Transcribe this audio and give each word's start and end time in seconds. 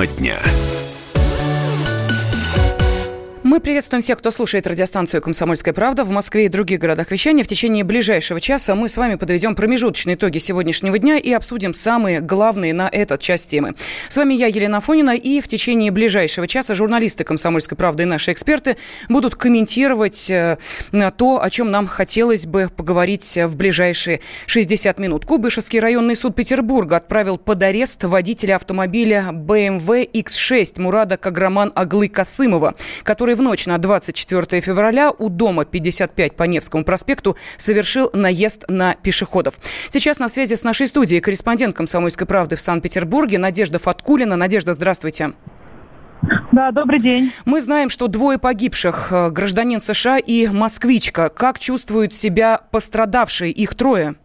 Тема 0.00 0.06
дня. 0.06 0.69
Мы 3.50 3.58
приветствуем 3.58 4.00
всех, 4.00 4.18
кто 4.18 4.30
слушает 4.30 4.68
радиостанцию 4.68 5.20
«Комсомольская 5.20 5.74
правда» 5.74 6.04
в 6.04 6.10
Москве 6.10 6.44
и 6.44 6.48
других 6.48 6.78
городах 6.78 7.10
вещания. 7.10 7.42
В 7.42 7.48
течение 7.48 7.82
ближайшего 7.82 8.40
часа 8.40 8.76
мы 8.76 8.88
с 8.88 8.96
вами 8.96 9.16
подведем 9.16 9.56
промежуточные 9.56 10.14
итоги 10.14 10.38
сегодняшнего 10.38 10.96
дня 11.00 11.18
и 11.18 11.32
обсудим 11.32 11.74
самые 11.74 12.20
главные 12.20 12.72
на 12.72 12.88
этот 12.88 13.20
час 13.20 13.46
темы. 13.46 13.74
С 14.08 14.16
вами 14.16 14.34
я, 14.34 14.46
Елена 14.46 14.80
Фонина, 14.80 15.16
и 15.16 15.40
в 15.40 15.48
течение 15.48 15.90
ближайшего 15.90 16.46
часа 16.46 16.76
журналисты 16.76 17.24
«Комсомольской 17.24 17.76
правды» 17.76 18.04
и 18.04 18.06
наши 18.06 18.30
эксперты 18.30 18.76
будут 19.08 19.34
комментировать 19.34 20.30
э, 20.30 20.56
то, 21.16 21.42
о 21.42 21.50
чем 21.50 21.72
нам 21.72 21.88
хотелось 21.88 22.46
бы 22.46 22.70
поговорить 22.76 23.36
в 23.36 23.56
ближайшие 23.56 24.20
60 24.46 24.96
минут. 25.00 25.26
Кубышевский 25.26 25.80
районный 25.80 26.14
суд 26.14 26.36
Петербурга 26.36 26.98
отправил 26.98 27.36
под 27.36 27.60
арест 27.64 28.04
водителя 28.04 28.54
автомобиля 28.54 29.30
BMW 29.32 30.08
X6 30.08 30.80
Мурада 30.80 31.16
Каграман 31.16 31.72
Аглы 31.74 32.06
Касымова, 32.06 32.76
который 33.02 33.39
в 33.40 33.42
ночь 33.42 33.66
на 33.66 33.78
24 33.78 34.60
февраля 34.60 35.10
у 35.10 35.30
дома 35.30 35.64
55 35.64 36.36
по 36.36 36.42
Невскому 36.42 36.84
проспекту 36.84 37.36
совершил 37.56 38.10
наезд 38.12 38.66
на 38.68 38.94
пешеходов. 38.94 39.54
Сейчас 39.88 40.18
на 40.18 40.28
связи 40.28 40.54
с 40.54 40.62
нашей 40.62 40.86
студией 40.86 41.22
корреспондент 41.22 41.74
«Комсомольской 41.74 42.26
правды» 42.26 42.56
в 42.56 42.60
Санкт-Петербурге 42.60 43.38
Надежда 43.38 43.78
Фаткулина. 43.78 44.36
Надежда, 44.36 44.74
здравствуйте. 44.74 45.32
Да, 46.52 46.70
добрый 46.70 47.00
день. 47.00 47.32
Мы 47.46 47.62
знаем, 47.62 47.88
что 47.88 48.08
двое 48.08 48.38
погибших, 48.38 49.08
э, 49.10 49.30
гражданин 49.30 49.80
США 49.80 50.18
и 50.18 50.48
москвичка. 50.48 51.30
Как 51.30 51.58
чувствуют 51.58 52.12
себя 52.12 52.60
пострадавшие? 52.70 53.52
Их 53.52 53.74
трое. 53.74 54.16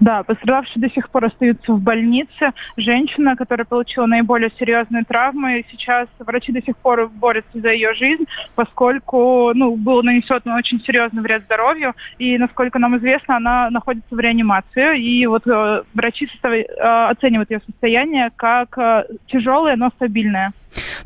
Да, 0.00 0.22
пострадавшие 0.22 0.80
до 0.80 0.90
сих 0.90 1.10
пор 1.10 1.26
остаются 1.26 1.72
в 1.72 1.80
больнице. 1.80 2.52
Женщина, 2.76 3.36
которая 3.36 3.64
получила 3.64 4.06
наиболее 4.06 4.50
серьезные 4.58 5.04
травмы, 5.04 5.64
сейчас 5.70 6.08
врачи 6.18 6.52
до 6.52 6.62
сих 6.62 6.76
пор 6.76 7.08
борются 7.08 7.60
за 7.60 7.70
ее 7.70 7.94
жизнь, 7.94 8.24
поскольку 8.54 9.52
ну, 9.54 9.76
был 9.76 10.02
нанесен 10.02 10.40
очень 10.52 10.80
серьезный 10.80 11.22
вред 11.22 11.44
здоровью, 11.44 11.94
и, 12.18 12.38
насколько 12.38 12.78
нам 12.78 12.96
известно, 12.98 13.36
она 13.36 13.70
находится 13.70 14.14
в 14.14 14.20
реанимации, 14.20 15.00
и 15.00 15.26
вот 15.26 15.46
э, 15.46 15.82
врачи 15.94 16.26
состав... 16.28 16.52
э, 16.52 16.64
оценивают 17.10 17.50
ее 17.50 17.60
состояние 17.66 18.30
как 18.36 18.76
э, 18.78 19.04
тяжелое, 19.28 19.76
но 19.76 19.90
стабильное. 19.90 20.52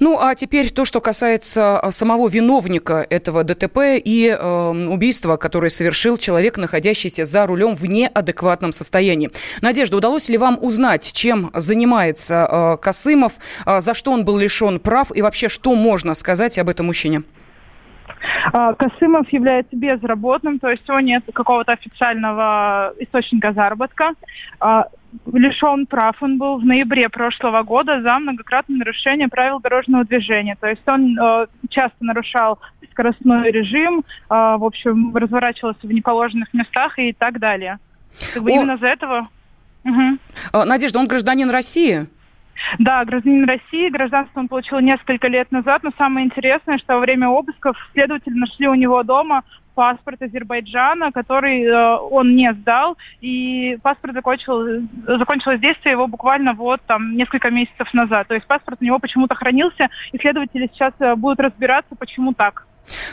Ну, 0.00 0.18
а 0.20 0.34
теперь 0.34 0.70
то, 0.70 0.84
что 0.84 1.00
касается 1.00 1.80
а, 1.80 1.91
самого 1.91 2.28
виновника 2.28 3.04
этого 3.10 3.42
ДТП 3.42 3.78
и 3.96 4.28
э, 4.28 4.88
убийства, 4.88 5.36
которое 5.36 5.70
совершил 5.70 6.16
человек, 6.16 6.56
находящийся 6.56 7.24
за 7.24 7.46
рулем 7.46 7.74
в 7.74 7.84
неадекватном 7.86 8.70
состоянии. 8.70 9.30
Надежда, 9.60 9.96
удалось 9.96 10.28
ли 10.28 10.38
вам 10.38 10.58
узнать, 10.62 11.12
чем 11.12 11.50
занимается 11.52 12.48
э, 12.50 12.76
Косымов, 12.80 13.34
э, 13.66 13.80
за 13.80 13.94
что 13.94 14.12
он 14.12 14.24
был 14.24 14.38
лишен 14.38 14.78
прав 14.78 15.10
и 15.14 15.20
вообще, 15.20 15.48
что 15.48 15.74
можно 15.74 16.14
сказать 16.14 16.58
об 16.58 16.69
этом 16.69 16.86
мужчине? 16.86 17.24
А, 18.53 18.75
Косымов 18.75 19.28
является 19.33 19.77
безработным, 19.77 20.59
то 20.59 20.69
есть 20.70 20.89
у 20.89 20.92
него 20.92 21.01
нет 21.01 21.25
какого-то 21.33 21.73
официального 21.73 22.92
источника 22.98 23.53
заработка. 23.53 24.12
А, 24.61 24.89
лишен 25.33 25.87
прав 25.87 26.23
он 26.23 26.39
был 26.39 26.59
в 26.59 26.65
ноябре 26.65 27.09
прошлого 27.09 27.62
года 27.62 28.03
за 28.03 28.19
многократное 28.19 28.78
нарушение 28.78 29.28
правил 29.28 29.61
дорожного 29.61 30.05
движения. 30.05 30.56
То 30.61 30.69
есть 30.69 30.87
он 30.87 31.19
э, 31.19 31.47
часто 31.70 31.97
нарушал 32.00 32.59
скоростной 32.92 33.50
режим, 33.50 34.00
э, 34.00 34.05
в 34.28 34.65
общем, 34.65 35.17
разворачивался 35.17 35.87
в 35.87 35.93
неположенных 35.93 36.53
местах 36.53 36.98
и 36.98 37.12
так 37.12 37.39
далее. 37.39 37.78
Как 38.34 38.43
бы 38.43 38.50
О... 38.50 38.55
Именно 38.55 38.77
за 38.77 38.87
этого... 38.87 39.28
Угу. 39.84 40.65
Надежда, 40.67 40.98
он 40.98 41.06
гражданин 41.06 41.48
России? 41.50 42.06
Да, 42.78 43.05
гражданин 43.05 43.45
России, 43.45 43.88
гражданство 43.91 44.41
он 44.41 44.49
получил 44.49 44.81
несколько 44.81 45.28
лет 45.28 45.50
назад, 45.53 45.82
но 45.82 45.91
самое 45.97 46.27
интересное, 46.27 46.78
что 46.78 46.94
во 46.94 47.00
время 47.00 47.28
обысков 47.28 47.77
следователи 47.93 48.34
нашли 48.34 48.69
у 48.69 48.75
него 48.75 49.03
дома 49.03 49.44
паспорт 49.78 50.21
Азербайджана, 50.21 51.12
который 51.12 51.62
э, 51.62 51.97
он 52.10 52.34
не 52.34 52.53
сдал, 52.53 52.97
и 53.21 53.78
паспорт 53.81 54.12
закончил, 54.12 54.82
закончилось 55.06 55.60
действие 55.60 55.93
его 55.93 56.09
буквально 56.09 56.53
вот 56.53 56.81
там 56.88 57.16
несколько 57.16 57.50
месяцев 57.50 57.94
назад. 57.94 58.27
То 58.27 58.34
есть 58.34 58.44
паспорт 58.49 58.78
у 58.81 58.84
него 58.84 58.99
почему-то 58.99 59.37
хранился, 59.37 59.88
и 60.11 60.19
следователи 60.19 60.69
сейчас 60.75 60.94
э, 60.99 61.15
будут 61.15 61.38
разбираться, 61.38 61.94
почему 61.94 62.34
так. 62.34 62.66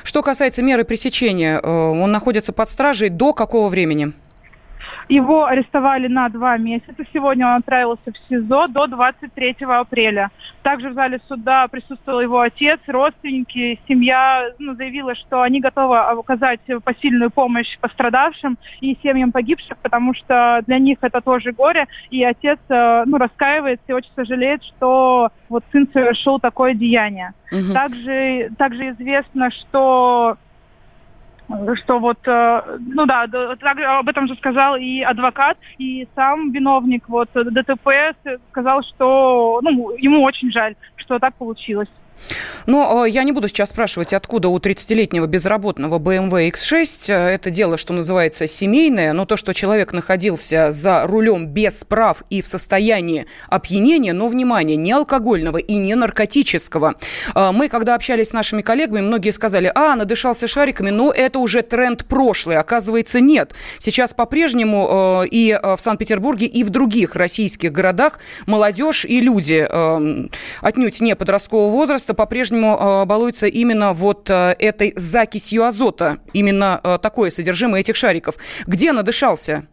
Что 0.03 0.23
касается 0.23 0.63
меры 0.63 0.85
пресечения, 0.85 1.59
э, 1.61 1.69
он 1.69 2.11
находится 2.11 2.51
под 2.51 2.67
стражей 2.67 3.09
до 3.09 3.33
какого 3.33 3.69
времени? 3.69 4.13
Его 5.07 5.45
арестовали 5.45 6.07
на 6.07 6.29
два 6.29 6.57
месяца. 6.57 6.95
Сегодня 7.13 7.47
он 7.47 7.53
отправился 7.55 8.11
в 8.11 8.17
СИЗО 8.29 8.67
до 8.67 8.87
23 8.87 9.57
апреля. 9.67 10.31
Также 10.63 10.89
в 10.89 10.93
зале 10.93 11.19
суда 11.27 11.67
присутствовал 11.67 12.21
его 12.21 12.39
отец, 12.41 12.79
родственники, 12.87 13.79
семья 13.87 14.51
ну, 14.57 14.75
заявила, 14.75 15.13
что 15.15 15.41
они 15.41 15.59
готовы 15.61 15.97
оказать 15.97 16.61
посильную 16.83 17.29
помощь 17.29 17.77
пострадавшим 17.79 18.57
и 18.81 18.97
семьям 19.03 19.31
погибших, 19.31 19.77
потому 19.77 20.13
что 20.13 20.61
для 20.65 20.79
них 20.79 20.97
это 21.01 21.21
тоже 21.21 21.51
горе. 21.51 21.87
И 22.09 22.23
отец 22.23 22.59
э, 22.69 23.03
ну, 23.05 23.17
раскаивается 23.17 23.85
и 23.87 23.93
очень 23.93 24.11
сожалеет, 24.15 24.63
что 24.63 25.31
вот 25.49 25.63
сын 25.71 25.87
совершил 25.93 26.39
такое 26.39 26.73
деяние. 26.73 27.33
Угу. 27.51 27.73
Также, 27.73 28.49
также 28.57 28.89
известно, 28.89 29.51
что 29.51 30.37
что 31.75 31.99
вот, 31.99 32.19
э, 32.27 32.77
ну 32.79 33.05
да, 33.05 33.27
так, 33.27 33.77
об 33.77 34.07
этом 34.07 34.27
же 34.27 34.35
сказал 34.35 34.75
и 34.75 35.01
адвокат, 35.01 35.57
и 35.77 36.07
сам 36.15 36.51
виновник 36.51 37.07
вот 37.07 37.29
ДТП 37.33 38.15
сказал, 38.51 38.81
что 38.83 39.59
ну, 39.61 39.91
ему 39.97 40.23
очень 40.23 40.51
жаль, 40.51 40.75
что 40.95 41.19
так 41.19 41.35
получилось. 41.35 41.89
Но 42.65 43.05
э, 43.05 43.09
я 43.09 43.23
не 43.23 43.31
буду 43.31 43.47
сейчас 43.47 43.69
спрашивать, 43.69 44.13
откуда 44.13 44.49
у 44.49 44.57
30-летнего 44.57 45.27
безработного 45.27 45.99
BMW 45.99 46.49
X6. 46.51 47.11
Э, 47.11 47.29
это 47.29 47.49
дело, 47.49 47.77
что 47.77 47.93
называется, 47.93 48.47
семейное. 48.47 49.13
Но 49.13 49.25
то, 49.25 49.37
что 49.37 49.53
человек 49.53 49.93
находился 49.93 50.71
за 50.71 51.05
рулем 51.05 51.47
без 51.47 51.83
прав 51.83 52.23
и 52.29 52.41
в 52.41 52.47
состоянии 52.47 53.25
опьянения, 53.49 54.13
но, 54.13 54.27
внимание, 54.27 54.77
не 54.77 54.91
алкогольного 54.91 55.57
и 55.57 55.75
не 55.75 55.95
наркотического. 55.95 56.95
Э, 57.33 57.51
мы, 57.51 57.69
когда 57.69 57.95
общались 57.95 58.29
с 58.29 58.33
нашими 58.33 58.61
коллегами, 58.61 59.01
многие 59.01 59.31
сказали, 59.31 59.71
а, 59.75 59.95
надышался 59.95 60.47
шариками, 60.47 60.89
но 60.89 61.11
это 61.11 61.39
уже 61.39 61.61
тренд 61.61 62.05
прошлый. 62.05 62.57
Оказывается, 62.57 63.19
нет. 63.19 63.53
Сейчас 63.79 64.13
по-прежнему 64.13 65.23
и 65.29 65.57
в 65.61 65.77
Санкт-Петербурге, 65.79 66.45
и 66.45 66.63
в 66.63 66.69
других 66.69 67.15
российских 67.15 67.71
городах 67.71 68.19
молодежь 68.45 69.05
и 69.05 69.19
люди 69.19 69.67
отнюдь 70.61 71.01
не 71.01 71.15
подросткового 71.15 71.71
возраста 71.71 72.04
по-прежнему 72.13 72.35
по-прежнему 72.45 72.77
э, 72.77 73.05
балуется 73.05 73.47
именно 73.47 73.93
вот 73.93 74.29
э, 74.29 74.55
этой 74.59 74.93
закисью 74.95 75.63
азота, 75.63 76.17
именно 76.33 76.79
э, 76.83 76.97
такое 77.01 77.29
содержимое 77.29 77.81
этих 77.81 77.95
шариков. 77.95 78.35
Где 78.67 78.91
надышался? 78.91 79.67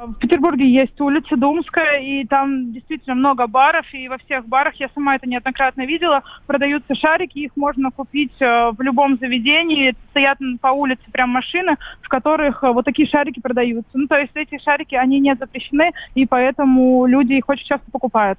В 0.00 0.14
Петербурге 0.14 0.64
есть 0.64 1.00
улица 1.00 1.36
Думская, 1.36 2.00
и 2.00 2.24
там 2.24 2.72
действительно 2.72 3.16
много 3.16 3.46
баров, 3.48 3.84
и 3.92 4.08
во 4.08 4.16
всех 4.18 4.46
барах, 4.46 4.74
я 4.76 4.88
сама 4.94 5.16
это 5.16 5.28
неоднократно 5.28 5.84
видела, 5.86 6.22
продаются 6.46 6.94
шарики, 6.94 7.40
их 7.40 7.50
можно 7.56 7.90
купить 7.90 8.38
в 8.38 8.76
любом 8.78 9.18
заведении, 9.18 9.96
стоят 10.10 10.38
по 10.60 10.68
улице 10.68 11.02
прям 11.10 11.30
машины, 11.30 11.76
в 12.00 12.08
которых 12.08 12.62
вот 12.62 12.84
такие 12.84 13.08
шарики 13.08 13.40
продаются. 13.40 13.90
Ну, 13.94 14.06
то 14.06 14.16
есть 14.16 14.30
эти 14.36 14.62
шарики, 14.62 14.94
они 14.94 15.18
не 15.18 15.34
запрещены, 15.34 15.90
и 16.14 16.26
поэтому 16.26 17.06
люди 17.06 17.32
их 17.32 17.48
очень 17.48 17.66
часто 17.66 17.90
покупают. 17.90 18.38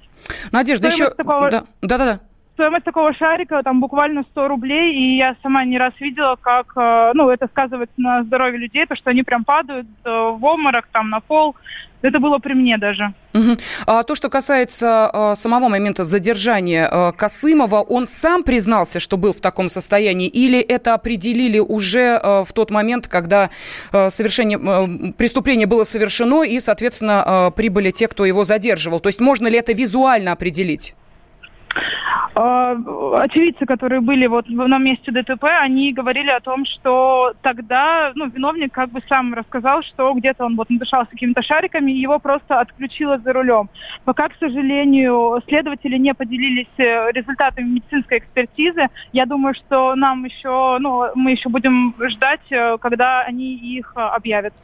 Надежда, 0.52 0.90
Стоимость 0.90 1.14
еще... 1.14 1.22
Такого... 1.22 1.50
Да, 1.50 1.64
да, 1.82 1.98
да 1.98 2.20
стоимость 2.54 2.84
такого 2.84 3.12
шарика 3.14 3.62
там 3.62 3.80
буквально 3.80 4.22
100 4.32 4.48
рублей, 4.48 4.94
и 4.94 5.16
я 5.16 5.36
сама 5.42 5.64
не 5.64 5.78
раз 5.78 5.92
видела, 6.00 6.36
как, 6.40 6.72
э, 6.76 7.12
ну, 7.14 7.30
это 7.30 7.46
сказывается 7.48 7.94
на 7.96 8.22
здоровье 8.24 8.58
людей, 8.58 8.86
то, 8.86 8.96
что 8.96 9.10
они 9.10 9.22
прям 9.22 9.44
падают 9.44 9.86
э, 10.04 10.10
в 10.10 10.44
обморок, 10.44 10.88
там, 10.92 11.10
на 11.10 11.20
пол. 11.20 11.56
Это 12.02 12.18
было 12.18 12.38
при 12.38 12.54
мне 12.54 12.78
даже. 12.78 13.12
Угу. 13.34 13.58
А 13.86 14.02
то, 14.04 14.14
что 14.14 14.30
касается 14.30 15.10
а, 15.12 15.34
самого 15.34 15.68
момента 15.68 16.04
задержания 16.04 16.88
а, 16.90 17.12
Косымова, 17.12 17.80
он 17.80 18.06
сам 18.06 18.42
признался, 18.42 19.00
что 19.00 19.18
был 19.18 19.34
в 19.34 19.40
таком 19.42 19.68
состоянии, 19.68 20.26
или 20.26 20.58
это 20.58 20.94
определили 20.94 21.58
уже 21.58 22.18
а, 22.22 22.44
в 22.44 22.52
тот 22.54 22.70
момент, 22.70 23.06
когда 23.06 23.50
а, 23.92 24.08
совершение, 24.08 24.58
а, 24.58 25.12
преступление 25.12 25.66
было 25.66 25.84
совершено, 25.84 26.42
и, 26.42 26.58
соответственно, 26.58 27.22
а, 27.24 27.50
прибыли 27.50 27.90
те, 27.90 28.08
кто 28.08 28.24
его 28.24 28.44
задерживал? 28.44 29.00
То 29.00 29.10
есть 29.10 29.20
можно 29.20 29.46
ли 29.46 29.58
это 29.58 29.74
визуально 29.74 30.32
определить? 30.32 30.94
А, 32.34 32.76
очевидцы, 33.22 33.66
которые 33.66 34.00
были 34.00 34.26
вот 34.26 34.48
на 34.48 34.78
месте 34.78 35.10
ДТП, 35.10 35.44
они 35.60 35.92
говорили 35.92 36.30
о 36.30 36.40
том, 36.40 36.64
что 36.64 37.32
тогда 37.42 38.12
ну, 38.14 38.28
виновник 38.28 38.72
как 38.72 38.90
бы 38.90 39.02
сам 39.08 39.34
рассказал, 39.34 39.82
что 39.82 40.12
где-то 40.14 40.44
он 40.44 40.56
вот 40.56 40.70
надышался 40.70 41.10
какими-то 41.10 41.42
шариками, 41.42 41.90
и 41.90 42.00
его 42.00 42.18
просто 42.18 42.60
отключило 42.60 43.18
за 43.18 43.32
рулем. 43.32 43.68
Пока, 44.04 44.28
к 44.28 44.34
сожалению, 44.38 45.42
следователи 45.48 45.96
не 45.96 46.14
поделились 46.14 46.68
э, 46.78 47.10
результатами 47.12 47.66
медицинской 47.66 48.18
экспертизы. 48.18 48.86
Я 49.12 49.26
думаю, 49.26 49.54
что 49.54 49.94
нам 49.96 50.24
еще, 50.24 50.78
ну, 50.78 51.06
мы 51.14 51.32
еще 51.32 51.48
будем 51.48 51.94
ждать, 52.10 52.40
э, 52.50 52.78
когда 52.78 53.22
они 53.22 53.54
их 53.54 53.92
э, 53.96 54.00
объявят. 54.00 54.54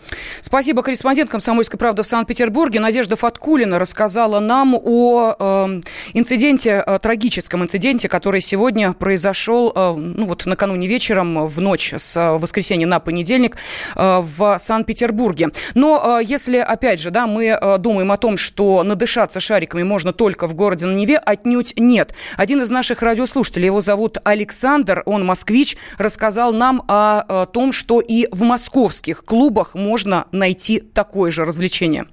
Спасибо. 0.40 0.82
Корреспондент 0.82 1.28
«Комсомольской 1.28 1.78
правды» 1.78 2.04
в 2.04 2.06
Санкт-Петербурге 2.06 2.78
Надежда 2.78 3.16
Фаткулина 3.16 3.80
рассказала 3.80 4.38
нам 4.38 4.76
о 4.76 5.34
э, 5.36 5.80
инциденте, 6.14 6.84
э, 6.86 6.98
трагическом 7.00 7.55
инциденте, 7.62 8.08
который 8.08 8.40
сегодня 8.40 8.92
произошел, 8.92 9.72
э, 9.74 9.94
ну 9.94 10.26
вот 10.26 10.46
накануне 10.46 10.88
вечером, 10.88 11.46
в 11.46 11.60
ночь 11.60 11.92
с 11.96 12.16
э, 12.16 12.32
воскресенья 12.32 12.86
на 12.86 13.00
понедельник 13.00 13.56
э, 13.94 14.20
в 14.20 14.58
Санкт-Петербурге. 14.58 15.48
Но 15.74 16.20
если, 16.20 16.58
опять 16.58 17.00
же, 17.00 17.10
да, 17.10 17.26
мы 17.26 17.58
думаем 17.78 18.12
о 18.12 18.16
том, 18.16 18.36
что 18.36 18.82
надышаться 18.82 19.40
шариками 19.40 19.82
можно 19.82 20.12
только 20.12 20.46
в 20.46 20.54
городе 20.54 20.86
на 20.86 20.94
Неве, 20.94 21.18
отнюдь 21.18 21.74
нет. 21.76 22.14
Один 22.36 22.62
из 22.62 22.70
наших 22.70 23.02
радиослушателей, 23.02 23.66
его 23.66 23.80
зовут 23.80 24.18
Александр, 24.24 25.02
он 25.06 25.24
москвич, 25.24 25.76
рассказал 25.98 26.52
нам 26.52 26.82
о 26.88 27.46
том, 27.46 27.72
что 27.72 28.00
и 28.00 28.28
в 28.30 28.42
московских 28.42 29.24
клубах 29.24 29.74
можно 29.74 30.26
найти 30.32 30.80
такое 30.80 31.30
же 31.30 31.44
развлечение. 31.44 32.06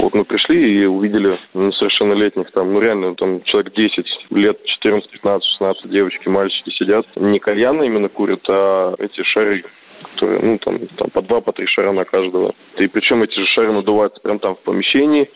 Вот 0.00 0.14
мы 0.14 0.24
пришли 0.24 0.82
и 0.82 0.84
увидели 0.84 1.38
ну, 1.54 1.72
совершеннолетних 1.72 2.50
там, 2.52 2.72
ну 2.72 2.80
реально, 2.80 3.14
там 3.16 3.42
человек 3.42 3.74
10 3.74 4.06
лет, 4.30 4.64
14, 4.64 5.10
15, 5.10 5.48
16 5.50 5.90
девочки, 5.90 6.28
мальчики 6.28 6.70
сидят. 6.70 7.06
Не 7.16 7.40
кальяны 7.40 7.84
именно 7.86 8.08
курят, 8.08 8.44
а 8.48 8.94
эти 8.98 9.22
шары 9.22 9.64
которые, 10.12 10.40
ну, 10.40 10.58
там, 10.58 10.78
там 10.96 11.10
по 11.10 11.22
два, 11.22 11.40
по 11.40 11.52
три 11.52 11.66
шара 11.66 11.92
на 11.92 12.04
каждого. 12.04 12.54
И 12.76 12.86
причем 12.86 13.22
эти 13.22 13.34
же 13.34 13.46
шары 13.46 13.72
надуваются 13.72 14.20
прямо 14.20 14.38
там 14.38 14.54
в 14.54 14.60
помещении, 14.60 15.28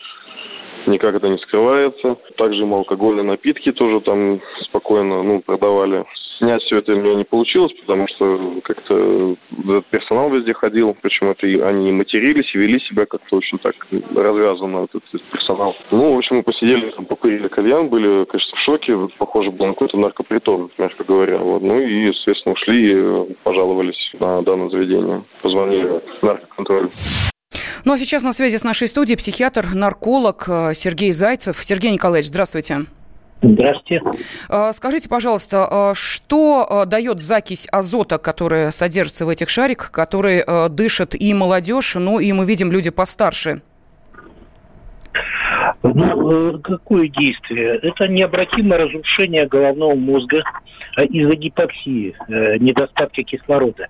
никак 0.85 1.15
это 1.15 1.27
не 1.27 1.37
скрывается. 1.39 2.17
Также 2.37 2.65
мы 2.65 2.77
алкогольные 2.77 3.23
напитки 3.23 3.71
тоже 3.71 3.99
там 4.01 4.41
спокойно 4.61 5.23
ну, 5.23 5.41
продавали 5.41 6.05
снять 6.37 6.61
все 6.63 6.77
это 6.77 6.93
у 6.93 6.97
меня 6.97 7.15
не 7.15 7.23
получилось, 7.23 7.71
потому 7.81 8.07
что 8.07 8.61
как-то 8.63 9.35
этот 9.63 9.85
персонал 9.87 10.29
везде 10.29 10.53
ходил, 10.53 10.95
причем 11.01 11.29
это 11.29 11.45
они 11.67 11.91
матерились 11.91 12.53
и 12.53 12.57
вели 12.57 12.79
себя 12.81 13.05
как-то 13.05 13.37
очень 13.37 13.57
так 13.59 13.75
развязанно, 14.15 14.85
этот, 14.85 15.03
этот 15.13 15.23
персонал. 15.29 15.75
Ну, 15.91 16.13
в 16.13 16.17
общем, 16.17 16.37
мы 16.37 16.43
посидели, 16.43 16.91
там, 16.91 17.05
покурили 17.05 17.47
кальян, 17.47 17.89
были, 17.89 18.25
конечно, 18.25 18.57
в 18.57 18.59
шоке, 18.61 18.97
похоже 19.17 19.51
было 19.51 19.67
на 19.67 19.73
какой-то 19.73 19.97
наркопритон, 19.97 20.71
мягко 20.77 21.03
говоря. 21.03 21.37
Вот. 21.37 21.61
Ну 21.61 21.79
и, 21.79 22.07
естественно, 22.07 22.53
ушли 22.53 22.93
и 22.93 23.33
пожаловались 23.43 24.11
на 24.19 24.41
данное 24.41 24.69
заведение, 24.69 25.23
позвонили 25.41 26.01
в 26.21 26.23
наркоконтроль. 26.23 26.89
Ну 27.85 27.93
а 27.93 27.97
сейчас 27.97 28.23
на 28.23 28.31
связи 28.31 28.55
с 28.55 28.63
нашей 28.63 28.87
студией 28.87 29.17
психиатр, 29.17 29.65
нарколог 29.73 30.45
э, 30.47 30.73
Сергей 30.73 31.11
Зайцев. 31.11 31.57
Сергей 31.57 31.91
Николаевич, 31.91 32.27
здравствуйте. 32.27 32.85
Здравствуйте. 33.43 34.01
А, 34.49 34.71
скажите, 34.71 35.09
пожалуйста, 35.09 35.67
а, 35.69 35.93
что 35.93 36.65
а, 36.67 36.85
дает 36.85 37.19
закись 37.19 37.67
азота, 37.71 38.17
которая 38.17 38.71
содержится 38.71 39.25
в 39.25 39.29
этих 39.29 39.49
шариках, 39.49 39.91
который 39.91 40.43
дышит 40.69 41.13
и 41.13 41.33
молодежь, 41.33 41.95
ну 41.95 42.19
и 42.19 42.31
мы 42.31 42.45
видим 42.45 42.71
люди 42.71 42.89
постарше? 42.89 43.61
Ну, 45.83 46.55
э, 46.55 46.59
какое 46.59 47.09
действие? 47.09 47.77
Это 47.81 48.07
необратимое 48.07 48.79
разрушение 48.79 49.45
головного 49.45 49.95
мозга 49.95 50.43
из-за 50.97 51.35
гипоксии, 51.35 52.15
э, 52.29 52.57
недостатка 52.57 53.23
кислорода. 53.23 53.87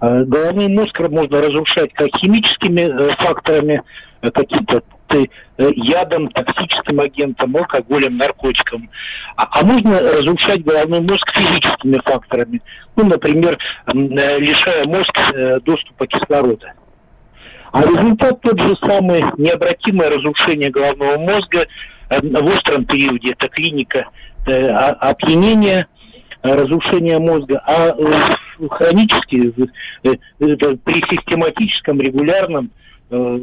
Головной 0.00 0.68
мозг 0.68 1.00
можно 1.00 1.40
разрушать 1.40 1.92
как 1.94 2.08
химическими 2.18 2.82
э, 2.82 3.16
факторами, 3.16 3.82
каким-то 4.20 4.82
ты 5.08 5.30
э, 5.56 5.70
ядом, 5.74 6.28
токсическим 6.28 7.00
агентом, 7.00 7.56
алкоголем, 7.56 8.16
наркотиком. 8.16 8.88
А, 9.36 9.48
а 9.50 9.64
можно 9.64 10.00
разрушать 10.00 10.62
головной 10.62 11.00
мозг 11.00 11.30
физическими 11.32 11.98
факторами. 12.04 12.60
Ну, 12.96 13.06
например, 13.06 13.58
э, 13.86 13.92
лишая 13.92 14.84
мозг 14.86 15.16
э, 15.16 15.60
доступа 15.60 16.06
кислорода. 16.06 16.74
А 17.72 17.82
результат 17.82 18.40
тот 18.40 18.58
же 18.60 18.76
самый 18.76 19.24
необратимое 19.36 20.10
разрушение 20.10 20.70
головного 20.70 21.18
мозга 21.18 21.66
в 22.08 22.46
остром 22.46 22.86
периоде. 22.86 23.32
Это 23.32 23.48
клиника 23.48 24.08
опьянения, 24.46 25.86
разрушения 26.40 27.18
мозга, 27.18 27.60
а 27.66 27.94
хронически, 28.70 29.52
при 30.00 31.14
систематическом, 31.14 32.00
регулярном 32.00 32.70
Э, 33.10 33.38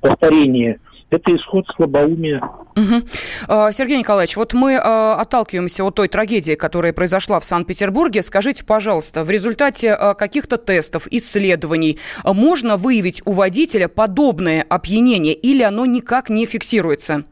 повторение 0.00 0.80
это 1.10 1.34
исход 1.34 1.66
слабоумия. 1.74 2.42
Угу. 2.76 3.72
Сергей 3.72 3.98
Николаевич, 3.98 4.36
вот 4.36 4.52
мы 4.52 4.76
а, 4.76 5.14
отталкиваемся 5.20 5.84
от 5.84 5.94
той 5.94 6.08
трагедии, 6.08 6.54
которая 6.54 6.92
произошла 6.92 7.40
в 7.40 7.44
Санкт-Петербурге. 7.44 8.20
Скажите, 8.22 8.64
пожалуйста, 8.64 9.24
в 9.24 9.30
результате 9.30 9.94
а, 9.94 10.14
каких-то 10.14 10.58
тестов, 10.58 11.08
исследований 11.10 11.98
можно 12.24 12.76
выявить 12.76 13.22
у 13.24 13.32
водителя 13.32 13.88
подобное 13.88 14.64
опьянение 14.68 15.34
или 15.34 15.62
оно 15.62 15.86
никак 15.86 16.28
не 16.28 16.44
фиксируется? 16.44 17.24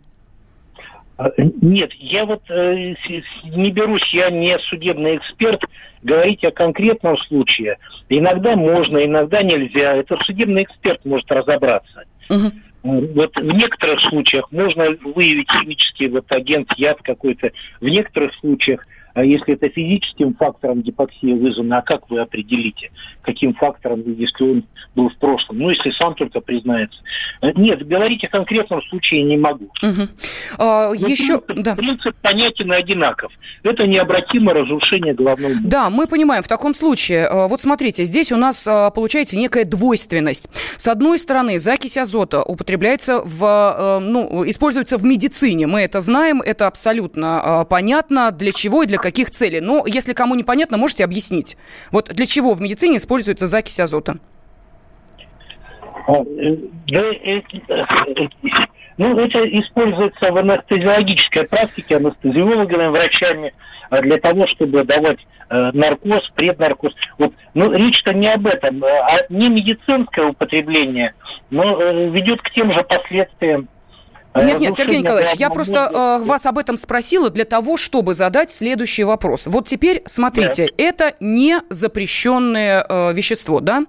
Нет, 1.39 1.93
я 1.95 2.27
вот 2.27 2.43
э, 2.51 2.95
не 3.45 3.71
берусь, 3.71 4.07
я 4.13 4.29
не 4.31 4.59
судебный 4.59 5.17
эксперт, 5.17 5.63
говорить 6.03 6.45
о 6.45 6.51
конкретном 6.51 7.17
случае. 7.19 7.79
Иногда 8.11 8.55
можно, 8.55 9.03
иногда 9.03 9.43
нельзя. 9.43 9.95
Это 9.97 10.19
судебный 10.25 10.65
эксперт 10.65 11.05
может 11.07 11.31
разобраться. 11.33 12.05
Угу. 12.29 12.53
Вот 13.15 13.35
в 13.35 13.45
некоторых 13.45 14.01
случаях 14.01 14.53
можно 14.53 14.91
выявить 15.03 15.51
химический 15.51 16.09
вот 16.09 16.31
агент, 16.31 16.71
яд 16.77 16.99
какой-то. 17.03 17.51
В 17.81 17.89
некоторых 17.89 18.35
случаях 18.35 18.87
а 19.17 19.25
если 19.25 19.55
это 19.55 19.71
физическим 19.71 20.35
фактором 20.35 20.83
гипоксия 20.83 21.35
вызвана, 21.35 21.79
а 21.79 21.83
как 21.83 22.11
вы 22.11 22.21
определите, 22.21 22.91
каким 23.23 23.55
фактором, 23.55 24.03
если 24.07 24.45
он 24.45 24.65
был 24.95 25.09
в 25.09 25.17
прошлом? 25.17 25.59
Ну, 25.59 25.71
если 25.71 25.91
сам 25.93 26.15
только 26.15 26.41
признается. 26.41 26.99
Э, 27.41 27.51
нет, 27.57 27.87
говорить 27.89 28.23
о 28.25 28.29
конкретном 28.29 28.83
случае 28.83 29.23
не 29.23 29.39
могу. 29.39 29.71
Угу. 29.83 30.09
А, 30.59 30.93
еще... 30.93 31.41
принцип, 31.41 31.65
да. 31.65 31.75
принцип 31.77 32.15
понятен 32.21 32.71
и 32.75 32.77
одинаков. 32.77 33.33
Это 33.63 33.87
необратимое 33.87 34.55
разрушение 34.55 35.15
головного 35.15 35.49
мозга. 35.49 35.67
Да, 35.67 35.89
мы 35.89 36.07
понимаем. 36.07 36.43
В 36.43 36.49
таком 36.49 36.75
случае, 36.75 37.21
э, 37.21 37.49
вот 37.49 37.63
смотрите, 37.63 38.05
здесь 38.05 38.33
у 38.33 38.37
нас 38.37 38.67
э, 38.67 38.91
получается 38.95 39.39
некая 39.39 39.65
двойственность. 39.65 40.51
С 40.77 40.87
одной 40.89 41.17
стороны, 41.19 41.59
закись 41.59 41.97
азота 41.97 42.43
употребляется 42.43 43.23
в, 43.25 43.99
ну, 44.01 44.47
используется 44.47 44.99
в 44.99 45.05
медицине. 45.07 45.67
Мы 45.67 45.81
это 45.81 46.01
знаем, 46.01 46.43
это 46.43 46.67
абсолютно 46.67 47.65
понятно, 47.71 48.31
для 48.31 48.53
чего 48.53 48.83
и 48.83 48.87
для 48.87 48.99
каких 49.07 49.31
целей. 49.31 49.61
Но 49.61 49.85
если 49.87 50.13
кому 50.15 50.35
непонятно, 50.35 50.79
можете 50.79 51.05
объяснить. 51.05 51.57
Вот 51.93 52.07
для 52.09 52.27
чего 52.27 52.55
в 52.55 52.61
медицине 52.61 52.97
используется 52.97 53.47
закись 53.47 53.79
азота? 53.79 54.17
А, 56.09 56.13
э, 56.13 56.57
э, 56.91 57.41
э, 57.69 58.29
ну, 58.99 59.17
это 59.19 59.39
используется 59.61 60.33
в 60.33 60.37
анестезиологической 60.39 61.45
практике 61.47 61.97
анестезиологами, 61.97 62.89
врачами 62.89 63.55
для 63.91 64.19
того, 64.19 64.49
чтобы 64.49 64.83
давать 64.85 65.19
наркоз, 65.49 66.29
преднаркоз. 66.35 66.93
Вот, 67.19 67.33
ну, 67.55 67.73
речь-то 67.73 68.13
не 68.13 68.33
об 68.33 68.47
этом, 68.49 68.83
а 68.83 69.27
не 69.29 69.49
медицинское 69.49 70.27
употребление, 70.27 71.15
но 71.51 71.77
ведет 72.09 72.43
к 72.43 72.51
тем 72.51 72.73
же 72.73 72.83
последствиям 72.83 73.69
а 73.69 73.76
нет, 74.43 74.61
нет, 74.61 74.77
Сергей 74.77 74.99
Николаевич, 74.99 75.35
я 75.39 75.51
просто 75.51 75.91
э, 75.93 76.25
вас 76.25 76.47
об 76.47 76.59
этом 76.59 76.77
спросила 76.77 77.31
для 77.31 77.45
того, 77.45 77.77
чтобы 77.77 78.15
задать 78.15 78.51
следующий 78.51 79.05
вопрос. 79.05 79.47
Вот 79.47 79.67
теперь, 79.67 80.03
смотрите, 80.07 80.67
да. 80.67 80.85
это 80.85 81.15
не 81.21 81.61
запрещенное 81.71 82.85
э, 82.89 83.13
вещество, 83.13 83.61
да? 83.61 83.85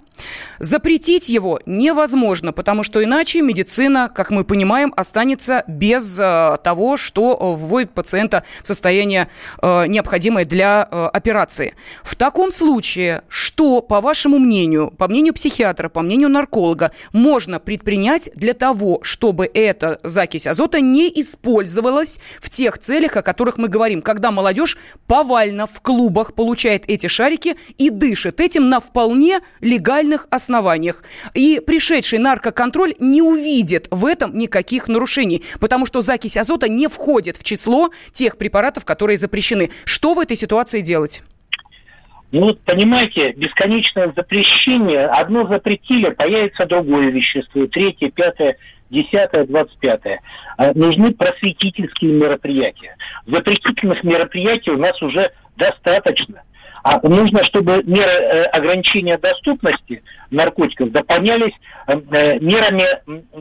Запретить 0.60 1.30
его 1.30 1.60
невозможно, 1.66 2.52
потому 2.52 2.84
что 2.84 3.04
иначе 3.04 3.42
медицина, 3.42 4.12
как 4.14 4.32
мы 4.32 4.44
понимаем, 4.44 4.94
останется 4.96 5.64
без 5.68 6.18
э, 6.20 6.58
того, 6.64 6.98
что 6.98 7.36
вводит 7.56 7.92
пациента 7.92 8.44
в 8.64 8.68
состояние 8.68 9.28
э, 9.62 9.86
необходимое 9.88 10.46
для 10.46 10.88
э, 10.90 11.06
операции. 11.14 11.76
В 12.04 12.16
таком 12.16 12.52
случае, 12.52 13.22
что, 13.30 13.82
по 13.82 14.02
вашему 14.02 14.40
мнению, 14.40 14.92
по 14.98 15.08
мнению 15.08 15.34
психиатра, 15.34 15.90
по 15.90 16.02
мнению 16.02 16.30
нарколога, 16.30 16.92
можно 17.12 17.60
предпринять 17.60 18.30
для 18.36 18.54
того, 18.54 19.00
чтобы 19.04 19.50
эта 19.54 20.00
закись 20.04 20.37
азота 20.46 20.82
не 20.82 21.08
использовалась 21.10 22.20
в 22.40 22.50
тех 22.50 22.78
целях, 22.78 23.18
о 23.18 23.22
которых 23.24 23.58
мы 23.58 23.70
говорим, 23.70 24.02
когда 24.02 24.30
молодежь 24.30 24.78
повально 25.08 25.66
в 25.66 25.82
клубах 25.82 26.36
получает 26.36 26.84
эти 26.88 27.08
шарики 27.08 27.56
и 27.78 27.90
дышит 27.90 28.40
этим 28.42 28.70
на 28.70 28.80
вполне 28.80 29.40
легальных 29.62 30.28
основаниях. 30.30 31.04
И 31.34 31.62
пришедший 31.66 32.20
наркоконтроль 32.20 32.94
не 33.00 33.22
увидит 33.22 33.88
в 33.90 34.06
этом 34.06 34.38
никаких 34.38 34.88
нарушений, 34.88 35.44
потому 35.60 35.86
что 35.86 36.02
закись 36.02 36.38
азота 36.38 36.70
не 36.70 36.88
входит 36.88 37.38
в 37.38 37.44
число 37.44 37.90
тех 38.12 38.38
препаратов, 38.38 38.86
которые 38.86 39.18
запрещены. 39.18 39.72
Что 39.86 40.14
в 40.14 40.20
этой 40.20 40.36
ситуации 40.36 40.82
делать? 40.82 41.24
Ну, 42.32 42.54
понимаете, 42.66 43.32
бесконечное 43.32 44.12
запрещение, 44.14 45.06
одно 45.06 45.48
запретили, 45.48 46.10
появится 46.10 46.66
другое 46.66 47.10
вещество, 47.10 47.68
третье, 47.68 48.10
пятое, 48.10 48.58
десятое, 48.90 49.46
двадцать 49.46 49.78
пятое. 49.80 50.22
А 50.58 50.74
нужны 50.74 51.14
просветительские 51.14 52.14
мероприятия. 52.14 52.96
Запретительных 53.26 54.04
мероприятий 54.04 54.72
у 54.72 54.78
нас 54.78 55.02
уже 55.02 55.32
достаточно. 55.56 56.44
А 56.84 57.06
нужно, 57.06 57.44
чтобы 57.44 57.84
меры 57.84 58.10
э, 58.10 58.44
ограничения 58.46 59.18
доступности 59.18 60.04
наркотиков 60.32 60.92
дополнялись 60.92 61.54
э, 61.88 62.40
мерами, 62.40 62.86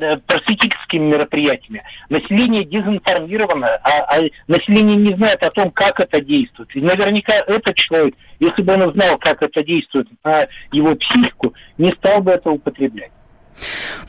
э, 0.01 0.17
просветительскими 0.27 1.11
мероприятиями. 1.13 1.85
Население 2.09 2.65
дезинформировано, 2.65 3.69
а, 3.85 4.17
а 4.17 4.29
население 4.49 4.97
не 4.97 5.15
знает 5.15 5.45
о 5.45 5.51
том, 5.51 5.71
как 5.71 6.01
это 6.01 6.21
действует. 6.21 6.75
И 6.75 6.81
наверняка 6.81 7.35
этот 7.35 7.77
человек, 7.77 8.15
если 8.41 8.63
бы 8.63 8.73
он 8.75 8.93
знал, 8.93 9.19
как 9.19 9.41
это 9.43 9.63
действует 9.63 10.09
на 10.25 10.49
его 10.73 10.97
психику, 10.97 11.55
не 11.79 11.93
стал 11.93 12.23
бы 12.23 12.33
это 12.33 12.51
употреблять. 12.51 13.13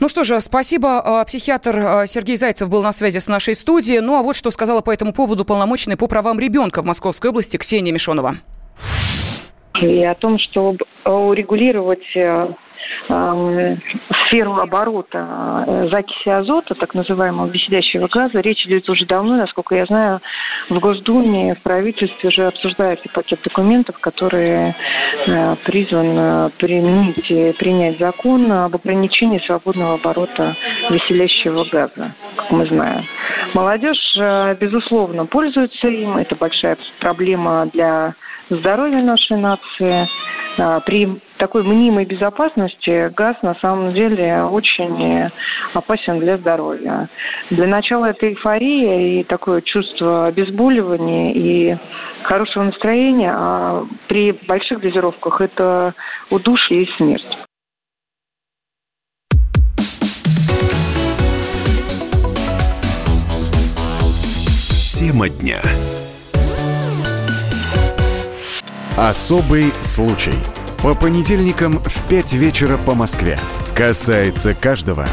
Ну 0.00 0.08
что 0.08 0.24
же, 0.24 0.40
спасибо. 0.40 1.00
А, 1.00 1.24
психиатр 1.24 1.76
а, 1.76 2.06
Сергей 2.06 2.36
Зайцев 2.36 2.70
был 2.70 2.82
на 2.82 2.92
связи 2.92 3.18
с 3.18 3.28
нашей 3.28 3.54
студией. 3.54 4.00
Ну 4.00 4.16
а 4.16 4.22
вот 4.22 4.36
что 4.36 4.50
сказала 4.50 4.80
по 4.80 4.92
этому 4.92 5.12
поводу 5.12 5.44
полномоченный 5.44 5.96
по 5.96 6.06
правам 6.06 6.38
ребенка 6.38 6.82
в 6.82 6.84
Московской 6.84 7.30
области 7.30 7.56
Ксения 7.56 7.92
Мишонова. 7.92 8.34
И 9.82 10.04
о 10.04 10.14
том, 10.14 10.38
чтобы 10.38 10.78
урегулировать 11.04 12.04
э, 13.08 13.76
сферу 14.26 14.56
оборота 14.56 15.64
э, 15.66 15.88
закиси 15.90 16.28
азота, 16.28 16.74
так 16.74 16.94
называемого 16.94 17.48
веселящего 17.48 18.08
газа, 18.08 18.40
речь 18.40 18.64
идет 18.66 18.88
уже 18.88 19.06
давно, 19.06 19.36
насколько 19.36 19.74
я 19.74 19.86
знаю, 19.86 20.20
в 20.68 20.78
Госдуме, 20.78 21.54
в 21.54 21.62
правительстве 21.62 22.28
уже 22.28 22.46
обсуждается 22.46 23.08
пакет 23.12 23.40
документов, 23.42 23.98
который 24.00 24.74
э, 25.26 25.56
призван 25.64 26.50
применить, 26.58 27.58
принять 27.58 27.98
закон 27.98 28.50
об 28.50 28.74
ограничении 28.74 29.38
свободного 29.46 29.94
оборота 29.94 30.56
веселящего 30.90 31.64
газа, 31.64 32.14
как 32.36 32.50
мы 32.50 32.66
знаем. 32.66 33.04
Молодежь, 33.54 34.16
э, 34.18 34.56
безусловно, 34.60 35.26
пользуется 35.26 35.88
им. 35.88 36.18
Это 36.18 36.36
большая 36.36 36.76
проблема 37.00 37.66
для 37.72 38.14
здоровья 38.50 39.02
нашей 39.02 39.36
нации. 39.36 40.08
При 40.86 41.20
такой 41.38 41.62
мнимой 41.62 42.04
безопасности 42.04 43.12
газ 43.14 43.36
на 43.42 43.54
самом 43.56 43.94
деле 43.94 44.44
очень 44.44 45.30
опасен 45.74 46.18
для 46.18 46.36
здоровья. 46.38 47.08
Для 47.50 47.66
начала 47.66 48.06
это 48.06 48.28
эйфория 48.28 49.20
и 49.20 49.24
такое 49.24 49.62
чувство 49.62 50.26
обезболивания 50.26 51.32
и 51.32 51.76
хорошего 52.24 52.64
настроения, 52.64 53.32
а 53.34 53.86
при 54.08 54.32
больших 54.32 54.80
дозировках 54.80 55.40
это 55.40 55.94
удушье 56.30 56.82
и 56.82 56.90
смерть. 56.96 57.38
Тема 64.98 65.28
дня. 65.28 65.60
Особый 68.96 69.70
случай. 69.80 70.57
По 70.82 70.94
понедельникам 70.94 71.80
в 71.80 72.08
5 72.08 72.32
вечера 72.34 72.76
по 72.76 72.94
Москве. 72.94 73.38
Касается 73.74 74.54
каждого. 74.54 75.06